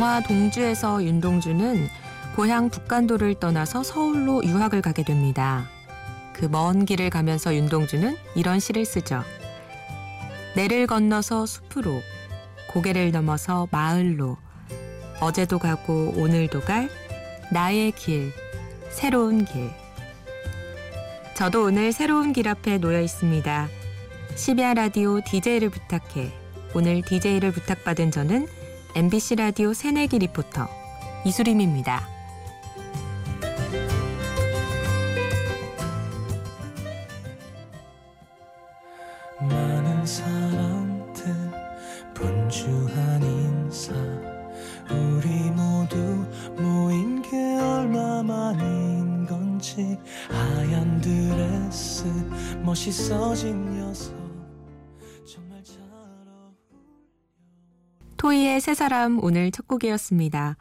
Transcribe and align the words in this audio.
영화 0.00 0.22
동주에서 0.22 1.04
윤동주는 1.04 1.86
고향 2.34 2.70
북간도를 2.70 3.34
떠나서 3.34 3.82
서울로 3.82 4.42
유학을 4.42 4.80
가게 4.80 5.02
됩니다. 5.02 5.68
그 6.32 6.48
먼 6.48 6.86
길을 6.86 7.10
가면서 7.10 7.54
윤동주는 7.54 8.16
이런 8.34 8.60
시를 8.60 8.86
쓰죠. 8.86 9.22
내를 10.56 10.86
건너서 10.86 11.44
숲으로, 11.44 12.00
고개를 12.70 13.12
넘어서 13.12 13.68
마을로, 13.70 14.38
어제도 15.20 15.58
가고 15.58 16.14
오늘도 16.16 16.62
갈 16.62 16.88
나의 17.52 17.92
길, 17.92 18.32
새로운 18.88 19.44
길. 19.44 19.70
저도 21.34 21.64
오늘 21.64 21.92
새로운 21.92 22.32
길 22.32 22.48
앞에 22.48 22.78
놓여 22.78 23.02
있습니다. 23.02 23.68
시비아 24.34 24.72
라디오 24.72 25.20
DJ를 25.20 25.68
부탁해. 25.68 26.32
오늘 26.72 27.02
DJ를 27.02 27.52
부탁받은 27.52 28.10
저는 28.12 28.48
MBC 28.94 29.36
라디오 29.36 29.72
새내기 29.72 30.18
리포터 30.18 30.68
이수림입니다. 31.24 32.19
사람 58.90 59.22
오늘 59.22 59.52
첫 59.52 59.68
곡이었습니다. 59.68 60.56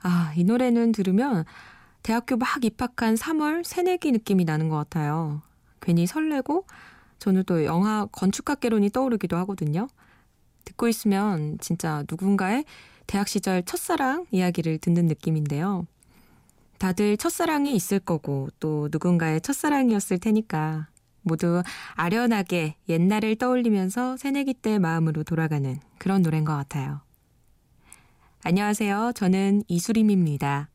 아, 0.00 0.32
이 0.36 0.44
노래는 0.44 0.92
들으면 0.92 1.44
대학교 2.04 2.36
막 2.36 2.64
입학한 2.64 3.16
3월 3.16 3.64
새내기 3.64 4.12
느낌이 4.12 4.44
나는 4.44 4.68
것 4.68 4.76
같아요. 4.76 5.42
괜히 5.80 6.06
설레고 6.06 6.64
저는 7.18 7.42
또 7.42 7.64
영화 7.64 8.06
건축학개론이 8.12 8.90
떠오르기도 8.90 9.36
하거든요. 9.38 9.88
듣고 10.64 10.86
있으면 10.86 11.58
진짜 11.58 12.04
누군가의 12.08 12.64
대학 13.08 13.26
시절 13.26 13.64
첫사랑 13.64 14.26
이야기를 14.30 14.78
듣는 14.78 15.06
느낌인데요. 15.06 15.88
다들 16.78 17.16
첫사랑이 17.16 17.74
있을 17.74 17.98
거고 17.98 18.48
또 18.60 18.88
누군가의 18.92 19.40
첫사랑이었을 19.40 20.18
테니까 20.18 20.86
모두 21.22 21.64
아련하게 21.94 22.76
옛날을 22.88 23.34
떠올리면서 23.34 24.18
새내기 24.18 24.54
때 24.54 24.78
마음으로 24.78 25.24
돌아가는 25.24 25.80
그런 25.98 26.22
노래인 26.22 26.44
것 26.44 26.54
같아요. 26.54 27.05
안녕하세요. 28.42 29.12
저는 29.14 29.62
이수림입니다. 29.66 30.68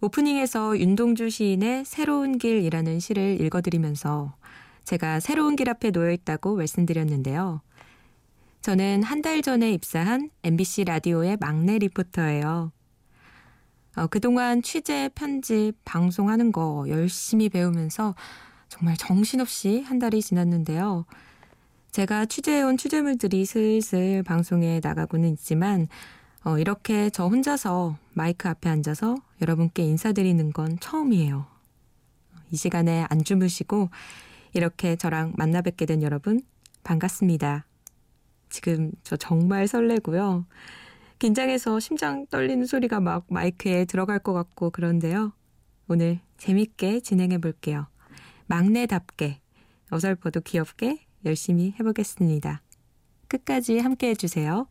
오프닝에서 0.00 0.78
윤동주 0.78 1.28
시인의 1.30 1.84
새로운 1.84 2.38
길이라는 2.38 3.00
시를 3.00 3.40
읽어드리면서 3.40 4.34
제가 4.84 5.20
새로운 5.20 5.56
길 5.56 5.68
앞에 5.68 5.90
놓여 5.90 6.10
있다고 6.12 6.56
말씀드렸는데요. 6.56 7.60
저는 8.62 9.02
한 9.02 9.20
달 9.20 9.42
전에 9.42 9.72
입사한 9.72 10.30
MBC 10.42 10.84
라디오의 10.84 11.36
막내 11.38 11.78
리포터예요. 11.78 12.72
어, 13.96 14.06
그동안 14.08 14.62
취재, 14.62 15.10
편집, 15.14 15.74
방송하는 15.84 16.50
거 16.50 16.86
열심히 16.88 17.48
배우면서 17.48 18.14
정말 18.68 18.96
정신없이 18.96 19.82
한 19.82 19.98
달이 19.98 20.20
지났는데요. 20.22 21.04
제가 21.92 22.24
취재해온 22.26 22.76
취재물들이 22.76 23.44
슬슬 23.44 24.22
방송에 24.22 24.80
나가고는 24.82 25.28
있지만 25.34 25.88
어, 26.44 26.58
이렇게 26.58 27.08
저 27.08 27.26
혼자서 27.26 27.96
마이크 28.12 28.48
앞에 28.48 28.68
앉아서 28.68 29.16
여러분께 29.40 29.82
인사드리는 29.82 30.52
건 30.52 30.78
처음이에요. 30.78 31.46
이 32.50 32.56
시간에 32.56 33.06
안 33.08 33.24
주무시고 33.24 33.88
이렇게 34.52 34.94
저랑 34.96 35.32
만나 35.36 35.62
뵙게 35.62 35.86
된 35.86 36.02
여러분 36.02 36.42
반갑습니다. 36.82 37.64
지금 38.50 38.92
저 39.02 39.16
정말 39.16 39.66
설레고요. 39.66 40.44
긴장해서 41.18 41.80
심장 41.80 42.26
떨리는 42.26 42.66
소리가 42.66 43.00
막 43.00 43.24
마이크에 43.28 43.86
들어갈 43.86 44.18
것 44.18 44.34
같고 44.34 44.68
그런데요. 44.68 45.32
오늘 45.88 46.20
재밌게 46.36 47.00
진행해 47.00 47.38
볼게요. 47.38 47.86
막내답게 48.46 49.40
어설퍼도 49.90 50.42
귀엽게 50.42 51.06
열심히 51.24 51.74
해보겠습니다. 51.80 52.60
끝까지 53.28 53.78
함께 53.78 54.10
해주세요. 54.10 54.68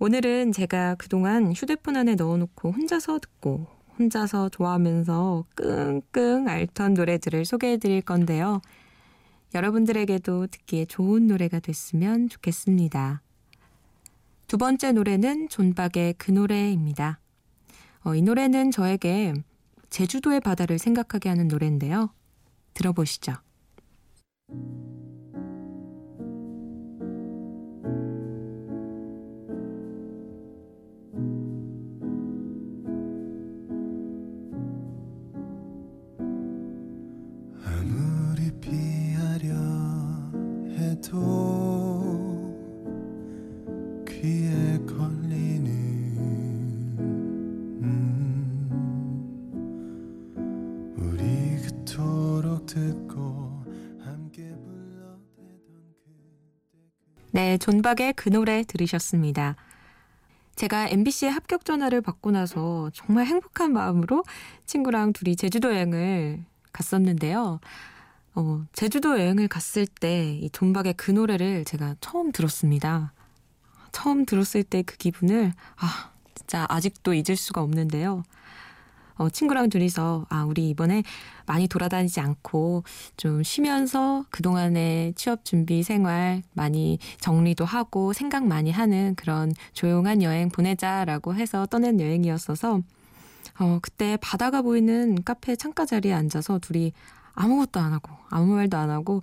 오늘은 0.00 0.52
제가 0.52 0.94
그동안 0.94 1.52
휴대폰 1.52 1.96
안에 1.96 2.14
넣어놓고 2.14 2.70
혼자서 2.70 3.18
듣고 3.18 3.66
혼자서 3.98 4.48
좋아하면서 4.50 5.44
끙끙 5.56 6.46
앓던 6.46 6.94
노래들을 6.94 7.44
소개해 7.44 7.78
드릴 7.78 8.00
건데요. 8.02 8.60
여러분들에게도 9.54 10.46
듣기에 10.46 10.84
좋은 10.84 11.26
노래가 11.26 11.58
됐으면 11.58 12.28
좋겠습니다. 12.28 13.22
두 14.46 14.56
번째 14.56 14.92
노래는 14.92 15.48
존박의 15.48 16.14
그 16.16 16.30
노래입니다. 16.30 17.18
어, 18.04 18.14
이 18.14 18.22
노래는 18.22 18.70
저에게 18.70 19.34
제주도의 19.90 20.40
바다를 20.40 20.78
생각하게 20.78 21.28
하는 21.28 21.48
노래인데요. 21.48 22.10
들어보시죠. 22.74 23.32
네, 57.30 57.56
존박의 57.58 58.14
그 58.14 58.30
노래 58.30 58.64
들으셨습니다. 58.64 59.54
제가 60.56 60.88
MBC에 60.88 61.28
합격 61.28 61.64
전화를 61.64 62.00
받고 62.00 62.32
나서 62.32 62.90
정말 62.92 63.26
행복한 63.26 63.72
마음으로 63.72 64.24
친구랑 64.66 65.12
둘이 65.12 65.36
제주도 65.36 65.72
여행을 65.72 66.44
갔었는데요. 66.72 67.60
어, 68.38 68.64
제주도 68.72 69.18
여행을 69.18 69.48
갔을 69.48 69.86
때 69.86 70.38
이 70.40 70.48
존박의 70.50 70.94
그 70.96 71.10
노래를 71.10 71.64
제가 71.64 71.96
처음 72.00 72.30
들었습니다. 72.30 73.12
처음 73.90 74.24
들었을 74.24 74.62
때 74.62 74.82
그 74.82 74.96
기분을 74.96 75.52
아 75.76 76.12
진짜 76.34 76.64
아직도 76.68 77.14
잊을 77.14 77.36
수가 77.36 77.62
없는데요. 77.62 78.22
어, 79.16 79.28
친구랑 79.28 79.68
둘이서 79.70 80.26
아 80.28 80.44
우리 80.44 80.68
이번에 80.70 81.02
많이 81.46 81.66
돌아다니지 81.66 82.20
않고 82.20 82.84
좀 83.16 83.42
쉬면서 83.42 84.24
그동안의 84.30 85.14
취업 85.14 85.44
준비 85.44 85.82
생활 85.82 86.44
많이 86.52 87.00
정리도 87.20 87.64
하고 87.64 88.12
생각 88.12 88.46
많이 88.46 88.70
하는 88.70 89.16
그런 89.16 89.52
조용한 89.72 90.22
여행 90.22 90.48
보내자라고 90.48 91.34
해서 91.34 91.66
떠낸 91.66 91.98
여행이었어서 91.98 92.82
어, 93.58 93.78
그때 93.82 94.16
바다가 94.20 94.62
보이는 94.62 95.24
카페 95.24 95.56
창가 95.56 95.84
자리에 95.84 96.12
앉아서 96.12 96.60
둘이 96.60 96.92
아무것도 97.38 97.78
안 97.78 97.92
하고 97.92 98.10
아무 98.30 98.54
말도 98.54 98.76
안 98.76 98.90
하고 98.90 99.22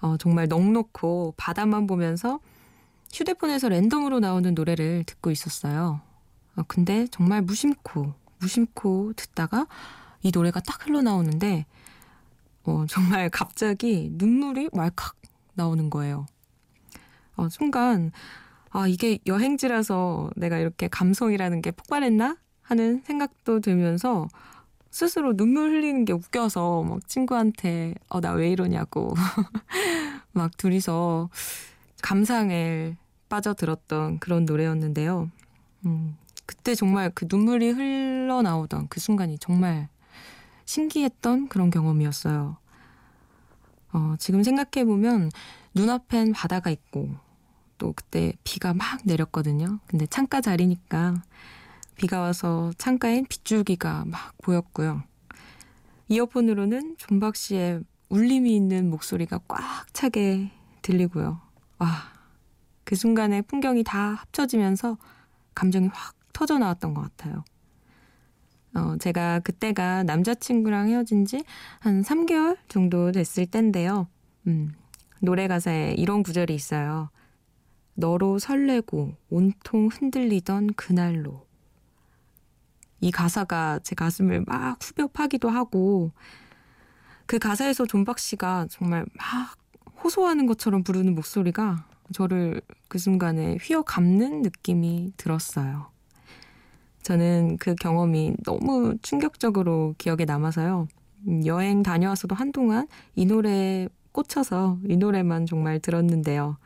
어, 0.00 0.16
정말 0.16 0.48
넋놓고 0.48 1.34
바다만 1.36 1.86
보면서 1.86 2.40
휴대폰에서 3.12 3.68
랜덤으로 3.68 4.20
나오는 4.20 4.54
노래를 4.54 5.04
듣고 5.04 5.30
있었어요. 5.30 6.00
어, 6.56 6.62
근데 6.66 7.06
정말 7.10 7.42
무심코 7.42 8.14
무심코 8.40 9.12
듣다가 9.14 9.66
이 10.22 10.30
노래가 10.34 10.60
딱 10.60 10.86
흘러나오는데 10.86 11.66
어, 12.64 12.84
정말 12.88 13.28
갑자기 13.28 14.10
눈물이 14.12 14.70
왈칵 14.72 15.14
나오는 15.54 15.90
거예요. 15.90 16.26
어, 17.36 17.48
순간 17.50 18.12
아 18.70 18.88
이게 18.88 19.18
여행지라서 19.26 20.30
내가 20.36 20.56
이렇게 20.56 20.88
감성이라는 20.88 21.60
게 21.60 21.70
폭발했나 21.70 22.38
하는 22.62 23.02
생각도 23.04 23.60
들면서 23.60 24.28
스스로 24.92 25.34
눈물 25.36 25.70
흘리는 25.70 26.04
게 26.04 26.12
웃겨서 26.12 26.82
막 26.84 27.08
친구한테 27.08 27.94
어 28.08 28.20
나 28.20 28.34
왜 28.34 28.50
이러냐고 28.50 29.14
막 30.32 30.56
둘이서 30.58 31.30
감상에 32.02 32.96
빠져들었던 33.28 34.18
그런 34.18 34.44
노래였는데요. 34.44 35.30
음, 35.86 36.16
그때 36.46 36.74
정말 36.74 37.10
그 37.14 37.26
눈물이 37.28 37.70
흘러나오던 37.70 38.88
그 38.88 39.00
순간이 39.00 39.38
정말 39.38 39.88
신기했던 40.66 41.48
그런 41.48 41.70
경험이었어요. 41.70 42.56
어, 43.94 44.14
지금 44.18 44.42
생각해보면 44.42 45.30
눈앞엔 45.74 46.32
바다가 46.34 46.70
있고 46.70 47.08
또 47.78 47.92
그때 47.94 48.34
비가 48.44 48.74
막 48.74 49.00
내렸거든요. 49.04 49.78
근데 49.86 50.06
창가 50.06 50.40
자리니까 50.42 51.22
비가 51.96 52.20
와서 52.20 52.72
창가엔 52.78 53.26
빗줄기가 53.26 54.04
막 54.06 54.34
보였고요. 54.42 55.02
이어폰으로는 56.08 56.96
존박 56.98 57.36
씨의 57.36 57.82
울림이 58.08 58.54
있는 58.54 58.90
목소리가 58.90 59.40
꽉 59.48 59.60
차게 59.94 60.50
들리고요. 60.82 61.40
와, 61.78 61.88
그 62.84 62.94
순간에 62.96 63.40
풍경이 63.42 63.84
다 63.84 64.14
합쳐지면서 64.14 64.98
감정이 65.54 65.88
확 65.92 66.14
터져 66.32 66.58
나왔던 66.58 66.94
것 66.94 67.02
같아요. 67.02 67.44
어, 68.74 68.96
제가 68.98 69.40
그때가 69.40 70.02
남자친구랑 70.04 70.88
헤어진 70.88 71.24
지 71.26 71.42
한 71.80 72.02
3개월 72.02 72.56
정도 72.68 73.12
됐을 73.12 73.46
때인데요. 73.46 74.08
음, 74.46 74.74
노래 75.20 75.46
가사에 75.48 75.94
이런 75.94 76.22
구절이 76.22 76.54
있어요. 76.54 77.10
너로 77.94 78.38
설레고 78.38 79.14
온통 79.30 79.88
흔들리던 79.92 80.74
그날로. 80.74 81.46
이 83.02 83.10
가사가 83.10 83.80
제 83.82 83.94
가슴을 83.96 84.44
막 84.46 84.78
후벼 84.80 85.08
파기도 85.08 85.50
하고 85.50 86.12
그 87.26 87.38
가사에서 87.38 87.84
존박 87.84 88.20
씨가 88.20 88.68
정말 88.70 89.04
막 89.14 89.56
호소하는 90.02 90.46
것처럼 90.46 90.84
부르는 90.84 91.14
목소리가 91.16 91.84
저를 92.12 92.62
그 92.86 92.98
순간에 92.98 93.56
휘어 93.60 93.82
감는 93.82 94.42
느낌이 94.42 95.14
들었어요. 95.16 95.90
저는 97.02 97.56
그 97.58 97.74
경험이 97.74 98.34
너무 98.44 98.96
충격적으로 99.02 99.96
기억에 99.98 100.24
남아서요. 100.24 100.86
음, 101.26 101.44
여행 101.44 101.82
다녀와서도 101.82 102.36
한동안 102.36 102.86
이 103.16 103.26
노래에 103.26 103.88
꽂혀서 104.12 104.78
이 104.88 104.96
노래만 104.96 105.46
정말 105.46 105.80
들었는데요. 105.80 106.56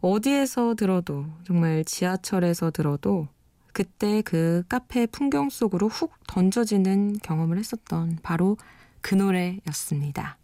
어디에서 0.00 0.74
들어도 0.74 1.26
정말 1.44 1.84
지하철에서 1.84 2.70
들어도 2.70 3.26
그때 3.74 4.22
그 4.22 4.62
카페 4.68 5.06
풍경 5.06 5.50
속으로 5.50 5.88
훅 5.88 6.12
던져지는 6.28 7.18
경험을 7.22 7.58
했었던 7.58 8.18
바로 8.22 8.56
그 9.02 9.14
노래였습니다. 9.16 10.38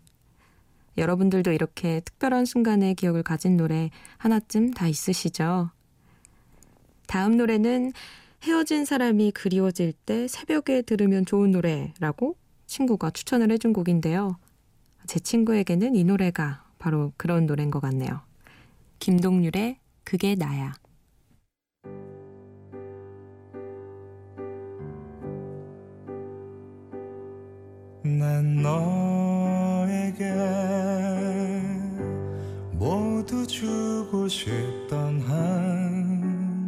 여러분들도 0.98 1.52
이렇게 1.52 2.00
특별한 2.00 2.44
순간의 2.44 2.96
기억을 2.96 3.22
가진 3.22 3.56
노래 3.56 3.90
하나쯤 4.18 4.72
다 4.72 4.88
있으시죠? 4.88 5.70
다음 7.06 7.36
노래는 7.36 7.92
헤어진 8.42 8.84
사람이 8.84 9.30
그리워질 9.30 9.92
때 9.92 10.26
새벽에 10.26 10.82
들으면 10.82 11.24
좋은 11.24 11.52
노래라고 11.52 12.36
친구가 12.66 13.10
추천을 13.10 13.52
해준 13.52 13.72
곡인데요. 13.72 14.38
제 15.06 15.20
친구에게는 15.20 15.94
이 15.94 16.02
노래가 16.02 16.64
바로 16.78 17.12
그런 17.16 17.46
노래인 17.46 17.70
것 17.70 17.80
같네요. 17.80 18.22
김동률의 18.98 19.78
그게 20.02 20.34
나야. 20.34 20.74
너에게 28.62 30.24
모두 32.72 33.46
주고 33.46 34.28
싶던 34.28 35.20
한 35.20 36.60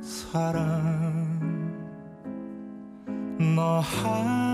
사랑. 0.00 0.80
너하 3.38 4.49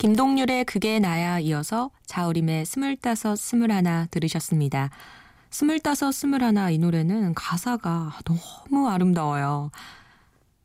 김동률의 0.00 0.64
그게 0.64 0.98
나야 0.98 1.40
이어서 1.40 1.90
자우림의 2.06 2.64
스물다섯 2.64 3.36
스물하나 3.36 4.06
들으셨습니다. 4.10 4.88
스물다섯 5.50 6.14
스물하나 6.14 6.70
이 6.70 6.78
노래는 6.78 7.34
가사가 7.34 8.18
너무 8.24 8.88
아름다워요. 8.88 9.70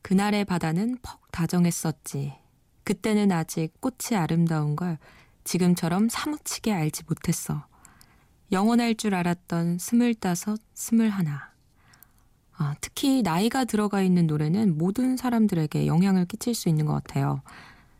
그날의 0.03 0.45
바다는 0.45 0.97
퍽 1.01 1.19
다정했었지. 1.33 2.33
그때는 2.85 3.33
아직 3.33 3.73
꽃이 3.81 4.17
아름다운 4.17 4.77
걸 4.77 4.97
지금처럼 5.43 6.07
사무치게 6.07 6.71
알지 6.71 7.03
못했어. 7.05 7.65
영원할 8.53 8.95
줄 8.95 9.15
알았던 9.15 9.79
스물다섯, 9.79 10.61
스물하나. 10.73 11.51
아, 12.55 12.75
특히 12.79 13.21
나이가 13.21 13.65
들어가 13.65 14.01
있는 14.01 14.27
노래는 14.27 14.77
모든 14.77 15.17
사람들에게 15.17 15.87
영향을 15.87 16.23
끼칠 16.23 16.55
수 16.55 16.69
있는 16.69 16.85
것 16.85 16.93
같아요. 16.93 17.41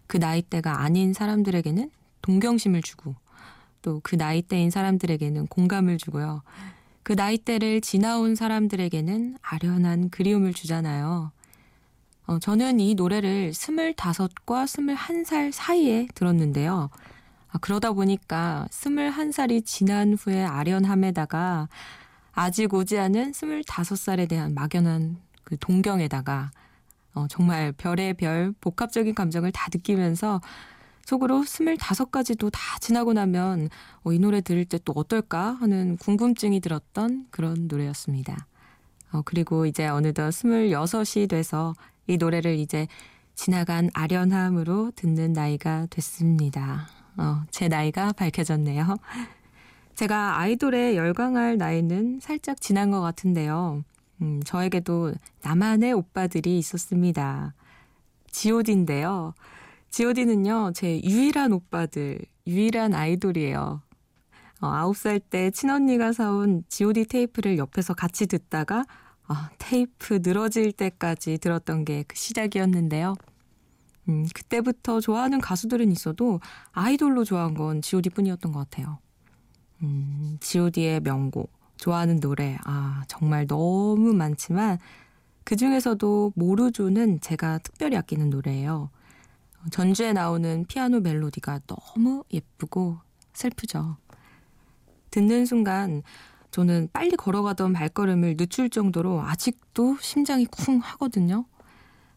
그 0.08 0.18
나이대가 0.18 0.82
아닌 0.82 1.14
사람들에게는 1.14 1.92
동경심을 2.22 2.82
주고 2.82 3.16
또 3.82 4.00
그 4.04 4.16
나이대인 4.16 4.72
사람들에게는 4.72 5.48
공감을 5.48 5.98
주고요. 6.00 6.42
그 7.04 7.14
나이대를 7.14 7.82
지나온 7.82 8.34
사람들에게는 8.34 9.38
아련한 9.44 10.10
그리움을 10.10 10.54
주잖아요. 10.54 11.32
어, 12.26 12.40
저는 12.40 12.80
이 12.80 12.96
노래를 12.96 13.54
스물다섯과 13.54 14.66
스물한 14.66 15.24
살 15.24 15.52
사이에 15.52 16.08
들었는데요. 16.16 16.90
아, 17.50 17.58
그러다 17.60 17.94
보니까 17.94 18.68
21살이 18.72 19.64
지난 19.64 20.16
후에 20.16 20.44
아련함에다가 20.44 21.70
아직 22.34 22.74
오지 22.74 22.98
않은 22.98 23.34
25살에 23.34 24.28
대한 24.28 24.56
막연한 24.56 25.18
그 25.44 25.58
동경에다가 25.60 26.50
어, 27.16 27.26
정말 27.30 27.72
별의 27.72 28.14
별 28.14 28.54
복합적인 28.62 29.16
감정을 29.16 29.52
다 29.52 29.68
느끼면서 29.74 30.42
속으로 31.06 31.42
25가지도 31.42 32.50
다 32.52 32.60
지나고 32.80 33.14
나면 33.14 33.70
어, 34.04 34.12
이 34.12 34.20
노래 34.20 34.42
들을 34.42 34.66
때 34.66 34.78
또 34.86 34.94
어떨까 34.96 35.54
하는 35.60 35.98
궁금증이 35.98 36.60
들었던 36.60 37.28
그런 37.32 37.68
노래였습니다. 37.68 38.46
어, 39.12 39.22
그리고 39.24 39.66
이제 39.66 39.88
어느덧 39.88 40.30
26이 40.30 41.30
돼서 41.30 41.74
이 42.08 42.18
노래를 42.18 42.56
이제 42.56 42.88
지나간 43.34 43.90
아련함으로 43.94 44.92
듣는 44.96 45.34
나이가 45.34 45.88
됐습니다. 45.90 46.88
어, 47.18 47.44
제 47.50 47.68
나이가 47.68 48.12
밝혀졌네요. 48.12 48.98
제가 49.96 50.40
아이돌에 50.40 50.96
열광할 50.98 51.58
나이는 51.58 52.20
살짝 52.22 52.60
지난 52.60 52.92
것 52.92 53.00
같은데요. 53.02 53.84
음, 54.22 54.42
저에게도 54.44 55.14
나만의 55.44 55.94
오빠들이 55.94 56.58
있었습니다. 56.58 57.54
god인데요. 58.32 59.34
god는요, 59.92 60.72
제 60.74 61.02
유일한 61.04 61.54
오빠들, 61.54 62.20
유일한 62.48 62.94
아이돌이에요. 62.94 63.82
어, 64.62 64.68
9살 64.68 65.22
때 65.30 65.52
친언니가 65.52 66.12
사온 66.12 66.64
god 66.70 67.06
테이프를 67.06 67.58
옆에서 67.58 67.94
같이 67.94 68.26
듣다가 68.28 68.86
어, 69.28 69.34
테이프 69.58 70.20
늘어질 70.22 70.72
때까지 70.72 71.38
들었던 71.40 71.86
게 71.86 72.04
그 72.08 72.16
시작이었는데요. 72.16 73.16
음, 74.10 74.26
그때부터 74.34 75.02
좋아하는 75.02 75.42
가수들은 75.42 75.92
있어도 75.92 76.40
아이돌로 76.72 77.24
좋아한 77.24 77.54
건 77.56 77.82
G.O.D 77.82 78.12
뿐이었던 78.12 78.52
것 78.52 78.60
같아요. 78.60 79.00
음, 79.82 80.38
G.O.D의 80.40 81.02
명곡, 81.02 81.52
좋아하는 81.78 82.20
노래, 82.20 82.58
아, 82.64 83.04
정말 83.08 83.48
너무 83.48 84.14
많지만 84.14 84.80
그 85.44 85.56
중에서도 85.56 86.34
모르조는 86.36 87.22
제가 87.22 87.60
특별히 87.60 87.98
아끼는 87.98 88.30
노래예요. 88.30 88.90
전주에 89.72 90.14
나오는 90.14 90.66
피아노 90.68 91.00
멜로디가 91.00 91.62
너무 91.68 92.24
예쁘고 92.32 92.98
슬프죠. 93.34 93.98
듣는 95.12 95.46
순간 95.46 96.04
저는 96.52 96.90
빨리 96.94 97.16
걸어가던 97.16 97.74
발걸음을 97.74 98.38
늦출 98.38 98.70
정도로 98.70 99.22
아직도 99.22 99.98
심장이 100.00 100.46
쿵 100.46 100.80
하거든요. 100.80 101.46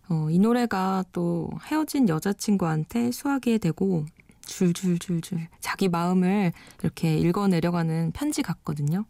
어, 0.09 0.29
이 0.31 0.39
노래가 0.39 1.05
또 1.13 1.51
헤어진 1.67 2.09
여자친구한테 2.09 3.11
수하게 3.11 3.59
되고 3.59 4.07
줄줄줄줄 4.47 5.49
자기 5.61 5.89
마음을 5.89 6.53
이렇게 6.83 7.19
읽어내려가는 7.19 8.13
편지 8.13 8.43
같거든요. 8.43 9.05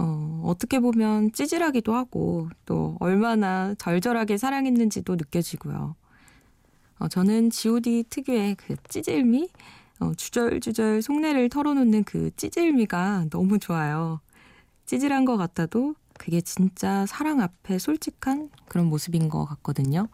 어, 0.00 0.40
어떻게 0.46 0.80
보면 0.80 1.30
찌질하기도 1.32 1.94
하고 1.94 2.48
또 2.64 2.96
얼마나 3.00 3.74
절절하게 3.74 4.38
사랑했는지도 4.38 5.16
느껴지고요. 5.16 5.94
어, 6.98 7.08
저는 7.08 7.50
G.O.D 7.50 8.04
특유의 8.08 8.54
그 8.56 8.76
찌질미, 8.88 9.50
어, 10.00 10.14
주절주절 10.14 11.02
속내를 11.02 11.50
털어놓는 11.50 12.04
그 12.04 12.30
찌질미가 12.36 13.26
너무 13.28 13.58
좋아요. 13.58 14.20
찌질한 14.86 15.26
것 15.26 15.36
같아도 15.36 15.94
그게 16.18 16.40
진짜 16.40 17.04
사랑 17.04 17.42
앞에 17.42 17.78
솔직한 17.78 18.48
그런 18.68 18.86
모습인 18.86 19.28
것 19.28 19.44
같거든요. 19.44 20.08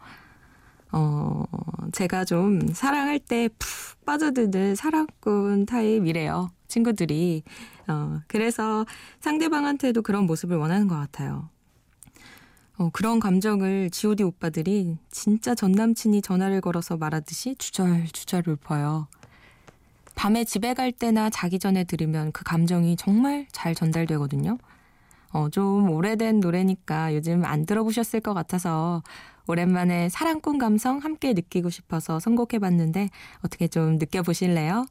어, 0.91 1.45
제가 1.93 2.25
좀 2.25 2.59
사랑할 2.73 3.19
때 3.19 3.47
푹 3.57 4.05
빠져드는 4.05 4.75
사랑꾼 4.75 5.65
타입이래요. 5.65 6.49
친구들이. 6.67 7.43
어, 7.87 8.21
그래서 8.27 8.85
상대방한테도 9.19 10.01
그런 10.01 10.25
모습을 10.25 10.57
원하는 10.57 10.87
것 10.87 10.95
같아요. 10.95 11.49
어, 12.77 12.89
그런 12.93 13.19
감정을 13.19 13.89
GOD 13.89 14.23
오빠들이 14.23 14.97
진짜 15.09 15.55
전 15.55 15.71
남친이 15.71 16.21
전화를 16.21 16.61
걸어서 16.61 16.97
말하듯이 16.97 17.55
주절주절 17.55 18.43
읊어요. 18.47 19.07
밤에 20.15 20.43
집에 20.43 20.73
갈 20.73 20.91
때나 20.91 21.29
자기 21.29 21.59
전에 21.59 21.83
들으면 21.83 22.31
그 22.31 22.43
감정이 22.43 22.95
정말 22.97 23.47
잘 23.51 23.73
전달되거든요. 23.73 24.57
어, 25.31 25.49
좀 25.49 25.89
오래된 25.89 26.39
노래니까 26.39 27.13
요즘 27.15 27.45
안 27.45 27.65
들어보셨을 27.65 28.21
것 28.21 28.33
같아서 28.33 29.03
오랜만에 29.47 30.09
사랑꾼 30.09 30.57
감성 30.57 30.99
함께 30.99 31.33
느끼고 31.33 31.69
싶어서 31.69 32.19
선곡해봤는데 32.19 33.09
어떻게 33.43 33.67
좀 33.67 33.97
느껴보실래요? 33.97 34.85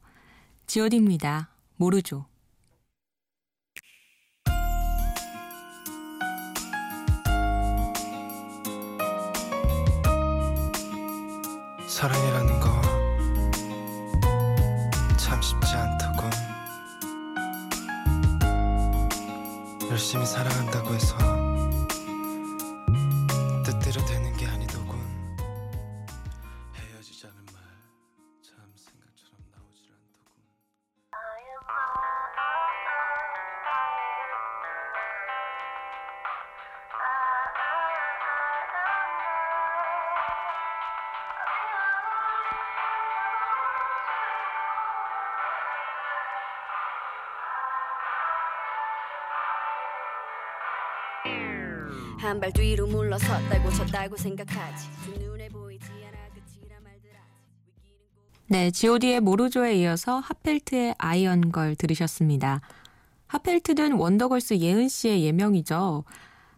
지오디입니다. 0.65 1.49
모르죠. 1.77 2.25
사랑이라는 11.97 12.59
거 12.59 12.77
참 15.17 15.41
쉽지 15.41 15.73
않다고. 15.75 16.29
열심히 19.89 20.25
사랑한다고 20.25 20.93
해서 20.93 21.17
한 52.27 52.41
발 52.41 52.51
뒤로 52.51 52.87
물러섰다고 52.87 53.71
졌다고 53.71 54.17
생각하지 54.17 54.89
두 55.05 55.17
눈에 55.17 55.47
보이지 55.47 55.85
않아 55.85 56.17
끝이라 56.33 56.75
말들 56.83 57.09
네, 58.47 58.69
god의 58.69 59.21
모르조에 59.21 59.75
이어서 59.77 60.19
하펠트의 60.19 60.95
아이언걸 60.97 61.77
들으셨습니다. 61.77 62.59
하펠트는 63.27 63.93
원더걸스 63.93 64.55
예은 64.55 64.89
씨의 64.89 65.23
예명이죠. 65.23 66.03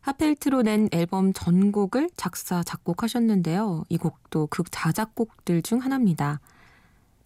하펠트로 0.02 0.64
낸 0.64 0.90
앨범 0.92 1.34
전곡을 1.34 2.10
작사, 2.18 2.64
작곡하셨는데요. 2.64 3.84
이 3.90 3.98
곡도 3.98 4.48
극 4.48 4.72
자작곡들 4.72 5.62
중 5.62 5.80
하나입니다. 5.84 6.40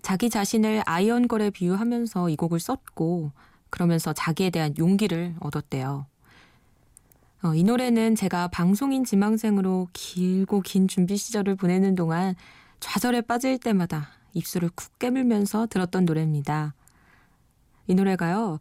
자기 0.02 0.30
자신을 0.30 0.84
아이언걸에 0.86 1.52
비유하면서 1.52 2.30
이 2.30 2.36
곡을 2.36 2.60
썼고, 2.60 3.32
그러면서 3.70 4.12
자기에 4.12 4.50
대한 4.50 4.74
용기를 4.78 5.36
얻었대요. 5.40 6.08
어, 7.44 7.54
이 7.54 7.64
노래는 7.64 8.16
제가 8.16 8.48
방송인 8.48 9.04
지망생으로 9.04 9.90
길고 9.92 10.62
긴 10.62 10.88
준비 10.88 11.18
시절을 11.18 11.56
보내는 11.56 11.94
동안 11.94 12.36
좌절에 12.80 13.20
빠질 13.20 13.58
때마다 13.58 14.08
입술을 14.34 14.70
쿡 14.70 14.98
깨물면서 14.98 15.68
들었던 15.68 16.06
노래입니다. 16.06 16.74
이 17.88 17.96
노래가요, 17.96 18.60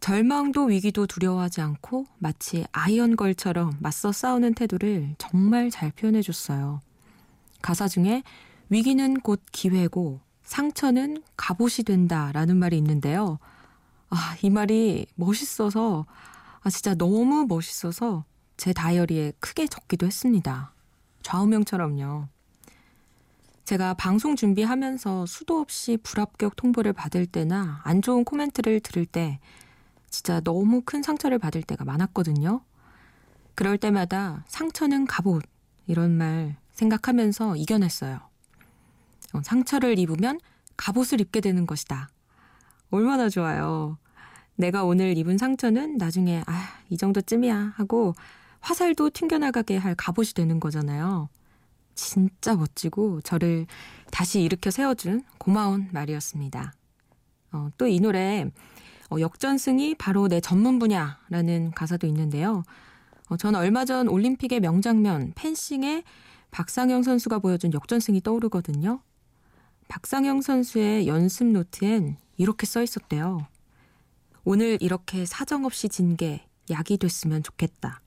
절망도 0.00 0.64
위기도 0.64 1.06
두려워하지 1.06 1.60
않고 1.60 2.06
마치 2.18 2.64
아이언걸처럼 2.72 3.76
맞서 3.80 4.10
싸우는 4.10 4.54
태도를 4.54 5.16
정말 5.18 5.70
잘 5.70 5.90
표현해 5.90 6.22
줬어요. 6.22 6.80
가사 7.60 7.88
중에 7.88 8.22
위기는 8.70 9.20
곧 9.20 9.42
기회고 9.52 10.20
상처는 10.44 11.22
갑옷이 11.36 11.84
된다 11.84 12.32
라는 12.32 12.56
말이 12.56 12.78
있는데요. 12.78 13.38
아, 14.08 14.36
이 14.40 14.48
말이 14.48 15.06
멋있어서, 15.14 16.06
아, 16.64 16.70
진짜 16.70 16.94
너무 16.94 17.44
멋있어서 17.46 18.24
제 18.56 18.72
다이어리에 18.72 19.34
크게 19.38 19.66
적기도 19.66 20.06
했습니다. 20.06 20.72
좌우명처럼요. 21.22 22.26
제가 23.64 23.92
방송 23.94 24.34
준비하면서 24.34 25.26
수도 25.26 25.58
없이 25.58 25.98
불합격 26.02 26.56
통보를 26.56 26.94
받을 26.94 27.26
때나 27.26 27.82
안 27.84 28.00
좋은 28.00 28.24
코멘트를 28.24 28.80
들을 28.80 29.04
때 29.04 29.40
진짜 30.08 30.40
너무 30.40 30.80
큰 30.80 31.02
상처를 31.02 31.38
받을 31.38 31.62
때가 31.62 31.84
많았거든요. 31.84 32.62
그럴 33.54 33.76
때마다 33.76 34.44
상처는 34.48 35.06
갑옷 35.06 35.42
이런 35.86 36.12
말 36.12 36.56
생각하면서 36.72 37.56
이겨냈어요. 37.56 38.20
어, 39.34 39.42
상처를 39.42 39.98
입으면 39.98 40.40
갑옷을 40.78 41.20
입게 41.20 41.42
되는 41.42 41.66
것이다. 41.66 42.08
얼마나 42.90 43.28
좋아요. 43.28 43.98
내가 44.56 44.84
오늘 44.84 45.16
입은 45.18 45.38
상처는 45.38 45.96
나중에 45.96 46.42
아, 46.46 46.68
이 46.88 46.96
정도쯤이야 46.96 47.74
하고 47.76 48.14
화살도 48.60 49.10
튕겨나가게 49.10 49.76
할 49.76 49.94
갑옷이 49.94 50.32
되는 50.34 50.60
거잖아요. 50.60 51.28
진짜 51.94 52.56
멋지고 52.56 53.20
저를 53.20 53.66
다시 54.10 54.42
일으켜 54.42 54.70
세워준 54.70 55.22
고마운 55.38 55.88
말이었습니다. 55.92 56.72
어, 57.52 57.68
또 57.78 57.86
이 57.86 58.00
노래 58.00 58.50
어, 59.10 59.20
역전승이 59.20 59.96
바로 59.96 60.28
내 60.28 60.40
전문 60.40 60.78
분야라는 60.78 61.72
가사도 61.72 62.06
있는데요. 62.08 62.64
어, 63.28 63.36
저는 63.36 63.58
얼마 63.60 63.84
전 63.84 64.08
올림픽의 64.08 64.60
명장면 64.60 65.32
펜싱에 65.34 66.02
박상영 66.50 67.02
선수가 67.02 67.40
보여준 67.40 67.72
역전승이 67.72 68.22
떠오르거든요. 68.22 69.00
박상영 69.88 70.40
선수의 70.40 71.06
연습 71.06 71.46
노트엔 71.46 72.16
이렇게 72.36 72.66
써 72.66 72.82
있었대요. 72.82 73.46
오늘 74.44 74.78
이렇게 74.80 75.24
사정없이 75.24 75.88
진 75.88 76.16
게 76.16 76.46
약이 76.70 76.98
됐으면 76.98 77.42
좋겠다. 77.42 78.00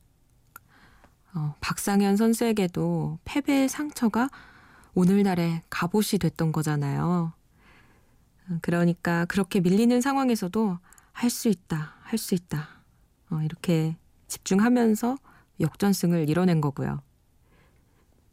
어, 1.36 1.56
박상현 1.62 2.16
선수에게도 2.18 3.20
패배의 3.26 3.70
상처가 3.70 4.30
오늘날의 4.96 5.62
갑옷이 5.70 6.20
됐던 6.20 6.52
거잖아요. 6.52 7.34
그러니까 8.62 9.26
그렇게 9.26 9.60
밀리는 9.60 10.00
상황에서도 10.02 10.80
할 11.12 11.30
수 11.30 11.50
있다, 11.50 11.96
할 12.02 12.18
수 12.18 12.34
있다. 12.36 12.70
어, 13.30 13.42
이렇게 13.44 13.98
집중하면서 14.28 15.18
역전승을 15.60 16.30
이뤄낸 16.30 16.62
거고요. 16.62 17.02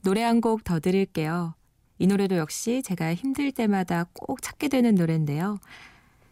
노래 0.03 0.23
한 0.23 0.41
곡더 0.41 0.81
드릴게요. 0.81 1.55
이 1.99 2.07
노래도 2.07 2.37
역시 2.37 2.83
제가 2.83 3.15
힘들 3.15 3.51
때마다 3.53 4.05
꼭 4.13 4.41
찾게 4.43 4.69
되는 4.69 4.95
노래인데요. 4.95 5.59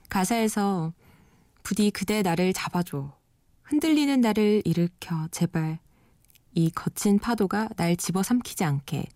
가사에서 0.09 0.93
부디 1.63 1.91
그대 1.91 2.23
나를 2.23 2.53
잡아줘. 2.53 3.17
흔들리는 3.63 4.21
나를 4.21 4.63
일으켜 4.65 5.29
제발 5.31 5.79
이 6.55 6.71
거친 6.71 7.19
파도가 7.19 7.69
날 7.77 7.97
집어삼키지 7.97 8.65
않게 8.65 9.07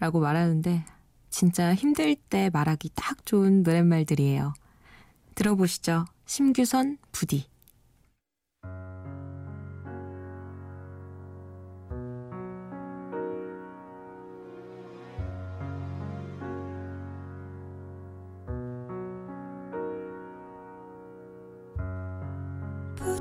라고 0.00 0.20
말하는데 0.20 0.84
진짜 1.30 1.74
힘들 1.74 2.16
때 2.16 2.50
말하기 2.52 2.90
딱 2.94 3.24
좋은 3.24 3.62
노랫말들이에요. 3.62 4.54
들어보시죠. 5.34 6.04
심규선 6.26 6.98
부디. 7.12 7.51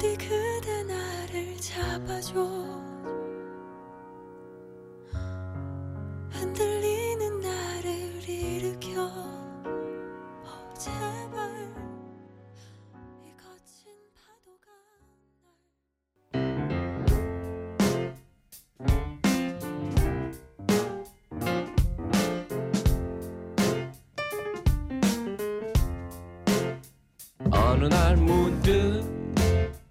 부디 0.02 0.18
그대 0.18 0.82
나를 0.82 1.56
잡아줘 1.60 2.34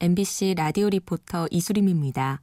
MBC 0.00 0.54
라디오 0.56 0.88
리포터 0.90 1.48
이수림입니다. 1.50 2.40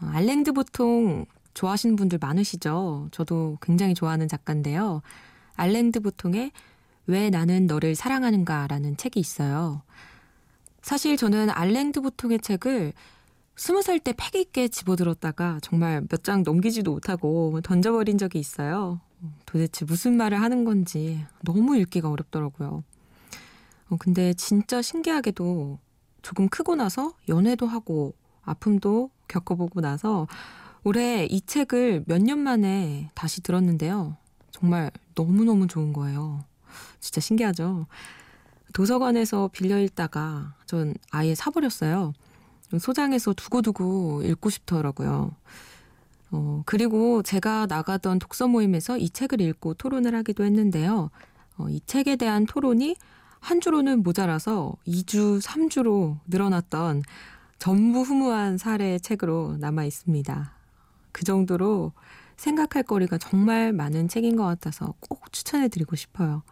어, 0.00 0.06
알랭드 0.06 0.52
보통 0.52 1.26
좋아하시는 1.54 1.96
분들 1.96 2.18
많으시죠? 2.20 3.08
저도 3.12 3.58
굉장히 3.60 3.94
좋아하는 3.94 4.26
작가인데요. 4.26 5.02
알랭드 5.54 6.00
보통의 6.00 6.50
왜 7.06 7.30
나는 7.30 7.66
너를 7.66 7.94
사랑하는가라는 7.94 8.96
책이 8.96 9.20
있어요. 9.20 9.82
사실 10.80 11.16
저는 11.16 11.50
알랭드 11.50 12.00
보통의 12.00 12.40
책을 12.40 12.92
스무 13.54 13.82
살 13.82 14.00
때 14.00 14.14
패기 14.16 14.40
있게 14.40 14.68
집어들었다가 14.68 15.58
정말 15.62 16.00
몇 16.10 16.22
장 16.22 16.42
넘기지도 16.42 16.92
못하고 16.92 17.60
던져버린 17.62 18.16
적이 18.16 18.38
있어요. 18.38 19.00
도대체 19.46 19.84
무슨 19.84 20.16
말을 20.16 20.40
하는 20.40 20.64
건지 20.64 21.22
너무 21.42 21.76
읽기가 21.76 22.08
어렵더라고요. 22.08 22.82
어, 23.92 23.96
근데 23.98 24.32
진짜 24.32 24.80
신기하게도 24.80 25.78
조금 26.22 26.48
크고 26.48 26.76
나서 26.76 27.12
연애도 27.28 27.66
하고 27.66 28.14
아픔도 28.42 29.10
겪어보고 29.28 29.82
나서 29.82 30.26
올해 30.82 31.26
이 31.26 31.42
책을 31.42 32.04
몇 32.06 32.18
년 32.22 32.38
만에 32.38 33.10
다시 33.14 33.42
들었는데요. 33.42 34.16
정말 34.50 34.90
너무너무 35.14 35.66
좋은 35.66 35.92
거예요. 35.92 36.42
진짜 37.00 37.20
신기하죠? 37.20 37.86
도서관에서 38.72 39.50
빌려 39.52 39.78
읽다가 39.78 40.54
전 40.64 40.94
아예 41.10 41.34
사버렸어요. 41.34 42.14
소장해서 42.80 43.34
두고두고 43.34 44.22
읽고 44.24 44.48
싶더라고요. 44.48 45.32
어, 46.30 46.62
그리고 46.64 47.22
제가 47.22 47.66
나가던 47.66 48.18
독서 48.18 48.48
모임에서 48.48 48.96
이 48.96 49.10
책을 49.10 49.42
읽고 49.42 49.74
토론을 49.74 50.14
하기도 50.14 50.44
했는데요. 50.44 51.10
어, 51.58 51.68
이 51.68 51.80
책에 51.84 52.16
대한 52.16 52.46
토론이 52.46 52.96
한 53.42 53.60
주로는 53.60 54.04
모자라서 54.04 54.76
2주, 54.86 55.42
3주로 55.42 56.20
늘어났던 56.28 57.02
전무후무한 57.58 58.56
사례의 58.56 59.00
책으로 59.00 59.56
남아 59.58 59.84
있습니다. 59.84 60.52
그 61.10 61.24
정도로 61.24 61.92
생각할 62.36 62.84
거리가 62.84 63.18
정말 63.18 63.72
많은 63.72 64.06
책인 64.06 64.36
것 64.36 64.44
같아서 64.44 64.94
꼭 65.00 65.32
추천해 65.32 65.66
드리고 65.66 65.96
싶어요. 65.96 66.44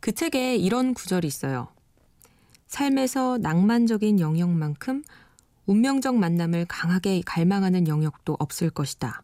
그 0.00 0.12
책에 0.12 0.56
이런 0.56 0.94
구절이 0.94 1.26
있어요. 1.26 1.68
삶에서 2.68 3.36
낭만적인 3.36 4.18
영역만큼 4.18 5.04
운명적 5.66 6.16
만남을 6.16 6.64
강하게 6.70 7.20
갈망하는 7.26 7.86
영역도 7.86 8.38
없을 8.38 8.70
것이다. 8.70 9.22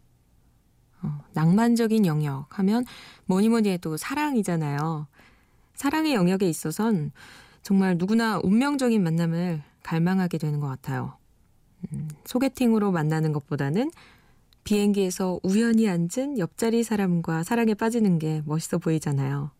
어, 1.00 1.24
낭만적인 1.32 2.04
영역 2.04 2.46
하면 2.58 2.84
뭐니 3.24 3.48
뭐니 3.48 3.70
해도 3.70 3.96
사랑이잖아요. 3.96 5.06
사랑의 5.78 6.14
영역에 6.14 6.48
있어선 6.48 7.12
정말 7.62 7.96
누구나 7.96 8.40
운명적인 8.42 9.00
만남을 9.00 9.62
갈망하게 9.84 10.36
되는 10.36 10.58
것 10.58 10.66
같아요. 10.66 11.16
음, 11.92 12.08
소개팅으로 12.24 12.90
만나는 12.90 13.32
것보다는 13.32 13.92
비행기에서 14.64 15.38
우연히 15.44 15.88
앉은 15.88 16.38
옆자리 16.38 16.82
사람과 16.82 17.44
사랑에 17.44 17.74
빠지는 17.74 18.18
게 18.18 18.42
멋있어 18.44 18.78
보이잖아요. 18.78 19.52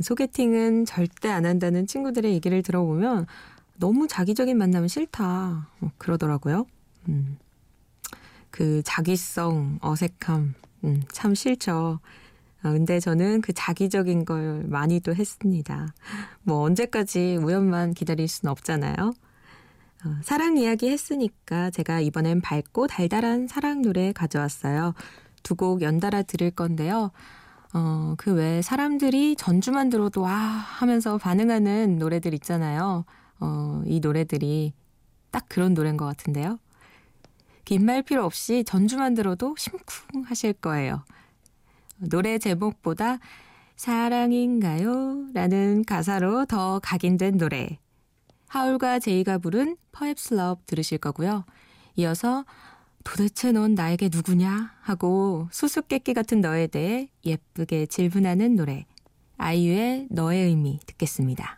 소개팅은 0.00 0.84
절대 0.84 1.28
안 1.28 1.46
한다는 1.46 1.86
친구들의 1.86 2.32
얘기를 2.32 2.62
들어보면 2.62 3.26
너무 3.76 4.08
자기적인 4.08 4.58
만남은 4.58 4.88
싫다. 4.88 5.68
뭐 5.78 5.90
그러더라고요. 5.96 6.66
음. 7.08 7.38
그 8.50 8.82
자기성, 8.84 9.78
어색함, 9.80 10.54
음, 10.82 11.02
참 11.12 11.36
싫죠. 11.36 12.00
어, 12.62 12.72
근데 12.72 13.00
저는 13.00 13.40
그 13.40 13.52
자기적인 13.52 14.24
걸 14.24 14.64
많이 14.68 15.00
도 15.00 15.14
했습니다. 15.14 15.94
뭐 16.42 16.60
언제까지 16.62 17.38
우연만 17.42 17.94
기다릴 17.94 18.28
수는 18.28 18.50
없잖아요. 18.52 18.94
어, 20.04 20.16
사랑 20.22 20.56
이야기 20.56 20.88
했으니까 20.90 21.70
제가 21.70 22.00
이번엔 22.00 22.40
밝고 22.40 22.86
달달한 22.86 23.46
사랑 23.48 23.82
노래 23.82 24.12
가져왔어요. 24.12 24.94
두 25.42 25.54
곡 25.56 25.80
연달아 25.82 26.22
들을 26.22 26.50
건데요. 26.50 27.10
어, 27.72 28.14
그 28.18 28.32
외에 28.34 28.62
사람들이 28.62 29.36
전주만 29.36 29.88
들어도 29.90 30.22
와 30.22 30.30
하면서 30.30 31.16
반응하는 31.18 31.98
노래들 31.98 32.34
있잖아요. 32.34 33.04
어, 33.40 33.82
이 33.86 34.00
노래들이 34.00 34.74
딱 35.30 35.46
그런 35.48 35.72
노래인 35.74 35.96
것 35.96 36.04
같은데요. 36.06 36.58
긴 37.64 37.84
말 37.84 38.02
필요 38.02 38.24
없이 38.24 38.64
전주만 38.64 39.14
들어도 39.14 39.54
심쿵 39.56 40.24
하실 40.26 40.52
거예요. 40.54 41.04
노래 42.00 42.38
제목보다 42.38 43.18
사랑인가요? 43.76 45.28
라는 45.32 45.84
가사로 45.84 46.46
더 46.46 46.78
각인된 46.80 47.38
노래. 47.38 47.78
하울과 48.48 48.98
제이가 48.98 49.38
부른 49.38 49.76
Perhaps 49.92 50.34
Love 50.34 50.64
들으실 50.66 50.98
거고요. 50.98 51.44
이어서 51.96 52.44
도대체 53.04 53.52
넌 53.52 53.74
나에게 53.74 54.10
누구냐? 54.12 54.72
하고 54.80 55.48
수수께끼 55.52 56.12
같은 56.14 56.40
너에 56.40 56.66
대해 56.66 57.08
예쁘게 57.24 57.86
질문하는 57.86 58.56
노래. 58.56 58.86
아이유의 59.38 60.08
너의 60.10 60.46
의미 60.46 60.78
듣겠습니다. 60.86 61.56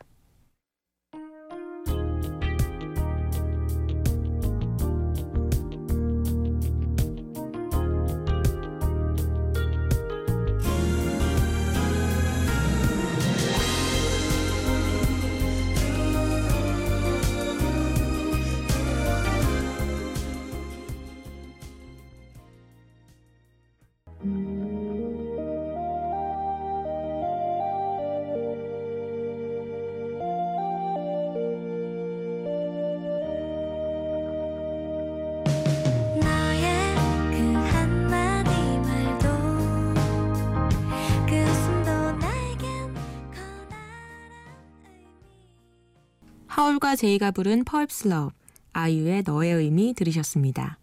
제이가 46.96 47.30
부른 47.30 47.64
Perhaps 47.64 48.08
Love, 48.08 48.34
아이유의 48.72 49.24
너의 49.26 49.54
의미 49.54 49.94
들으셨습니다. 49.94 50.78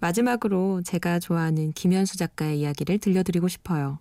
마지막으로 0.00 0.82
제가 0.82 1.18
좋아하는 1.18 1.72
김현수 1.72 2.16
작가의 2.16 2.60
이야기를 2.60 2.98
들려드리고 2.98 3.48
싶어요. 3.48 3.98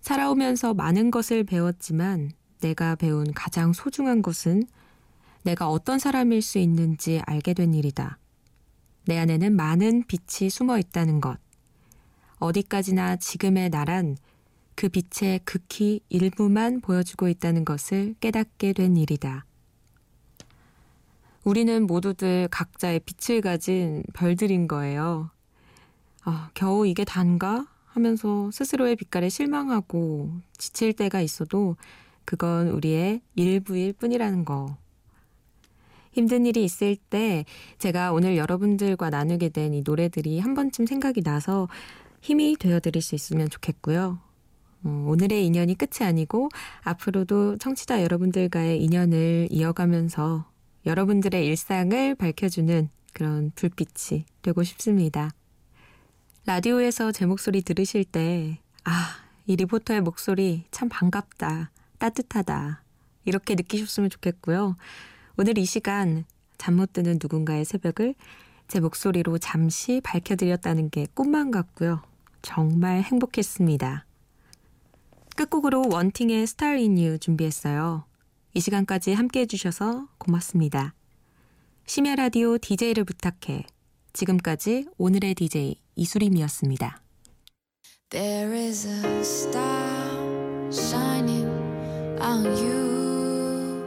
살아오면서 0.00 0.72
많은 0.72 1.10
것을 1.10 1.42
배웠지만 1.42 2.30
내가 2.60 2.94
배운 2.94 3.32
가장 3.32 3.72
소중한 3.72 4.22
것은 4.22 4.62
내가 5.42 5.68
어떤 5.68 5.98
사람일 5.98 6.42
수 6.42 6.58
있는지 6.58 7.20
알게 7.26 7.54
된 7.54 7.74
일이다. 7.74 8.18
내 9.06 9.18
안에는 9.18 9.54
많은 9.54 10.04
빛이 10.06 10.50
숨어 10.50 10.78
있다는 10.78 11.20
것. 11.20 11.38
어디까지나 12.38 13.16
지금의 13.16 13.70
나란 13.70 14.16
그 14.76 14.88
빛의 14.90 15.40
극히 15.44 16.00
일부만 16.10 16.80
보여주고 16.82 17.28
있다는 17.28 17.64
것을 17.64 18.14
깨닫게 18.20 18.74
된 18.74 18.96
일이다. 18.96 19.44
우리는 21.44 21.86
모두들 21.86 22.48
각자의 22.50 23.00
빛을 23.00 23.40
가진 23.40 24.02
별들인 24.12 24.68
거예요. 24.68 25.30
아, 26.24 26.50
겨우 26.54 26.86
이게 26.86 27.04
단가? 27.04 27.66
하면서 27.86 28.50
스스로의 28.50 28.96
빛깔에 28.96 29.30
실망하고 29.30 30.30
지칠 30.58 30.92
때가 30.92 31.22
있어도 31.22 31.76
그건 32.26 32.68
우리의 32.68 33.22
일부일 33.34 33.94
뿐이라는 33.94 34.44
거. 34.44 34.76
힘든 36.12 36.44
일이 36.44 36.64
있을 36.64 36.96
때 36.96 37.44
제가 37.78 38.12
오늘 38.12 38.36
여러분들과 38.36 39.08
나누게 39.08 39.48
된 39.50 39.72
이 39.72 39.82
노래들이 39.84 40.40
한 40.40 40.54
번쯤 40.54 40.84
생각이 40.86 41.22
나서 41.22 41.68
힘이 42.20 42.56
되어 42.58 42.80
드릴 42.80 43.00
수 43.00 43.14
있으면 43.14 43.48
좋겠고요. 43.48 44.18
어, 44.86 45.04
오늘의 45.08 45.44
인연이 45.44 45.74
끝이 45.74 46.06
아니고 46.06 46.48
앞으로도 46.82 47.58
청취자 47.58 48.02
여러분들과의 48.02 48.82
인연을 48.82 49.48
이어가면서 49.50 50.48
여러분들의 50.86 51.44
일상을 51.44 52.14
밝혀주는 52.14 52.88
그런 53.12 53.50
불빛이 53.56 54.24
되고 54.42 54.62
싶습니다. 54.62 55.30
라디오에서 56.46 57.10
제 57.10 57.26
목소리 57.26 57.62
들으실 57.62 58.04
때, 58.04 58.60
아, 58.84 59.16
이 59.46 59.56
리포터의 59.56 60.02
목소리 60.02 60.64
참 60.70 60.88
반갑다, 60.88 61.72
따뜻하다, 61.98 62.82
이렇게 63.24 63.56
느끼셨으면 63.56 64.10
좋겠고요. 64.10 64.76
오늘 65.36 65.58
이 65.58 65.64
시간 65.64 66.24
잠 66.58 66.76
못 66.76 66.92
드는 66.92 67.18
누군가의 67.20 67.64
새벽을 67.64 68.14
제 68.68 68.80
목소리로 68.80 69.38
잠시 69.38 70.00
밝혀드렸다는 70.04 70.90
게 70.90 71.06
꿈만 71.14 71.50
같고요. 71.50 72.02
정말 72.42 73.02
행복했습니다. 73.02 74.05
끝곡으로 75.36 75.84
원팅의 75.90 76.46
스타일 76.46 76.80
인유 76.80 77.18
준비했어요. 77.18 78.04
이 78.54 78.60
시간까지 78.60 79.12
함께 79.12 79.40
해주셔서 79.40 80.08
고맙습니다. 80.18 80.94
심야 81.86 82.16
라디오 82.16 82.58
DJ를 82.58 83.04
부탁해. 83.04 83.64
지금까지 84.14 84.86
오늘의 84.96 85.34
DJ 85.34 85.76
이수림이었습니다. 85.94 87.02
There 88.08 88.52
is 88.56 88.86
a 88.86 89.20
star 89.20 90.72
shining 90.72 91.46
on 92.20 92.46
you. 92.46 93.84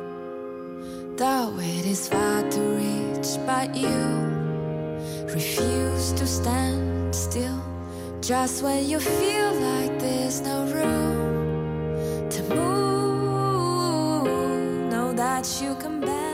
The 1.17 1.49
weight 1.57 1.89
is 1.89 2.07
far 2.07 2.47
to 2.47 2.61
reach, 2.75 3.39
but 3.45 3.75
you 3.75 3.89
refuse 5.33 6.13
to 6.13 6.25
stand 6.25 7.13
still. 7.13 7.59
Just 8.21 8.63
when 8.63 8.87
you 8.87 8.99
feel 8.99 9.51
like 9.55 9.97
there's 9.99 10.41
no 10.41 10.65
room 10.71 11.18
watch 15.39 15.61
you 15.61 15.73
come 15.75 16.01
back. 16.01 16.28